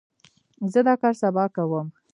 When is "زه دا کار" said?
0.71-1.13